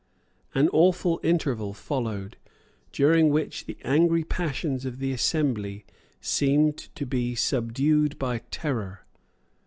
[0.55, 2.35] An awful interval followed,
[2.91, 5.85] during which the angry passions of the assembly
[6.19, 9.05] seemed to be subdued by terror.